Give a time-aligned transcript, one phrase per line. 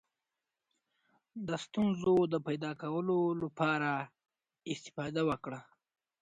[1.47, 3.91] د ستونزو د پیدا کولو لپاره
[4.71, 5.61] استفاده وکړه.